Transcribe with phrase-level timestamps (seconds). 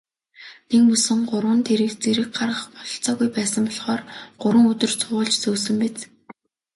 [0.69, 4.01] Нэгмөсөн гурван тэрэг зэрэг гаргах бололцоогүй байсан болохоор
[4.41, 5.97] гурван өдөр цувуулж зөөсөн биз.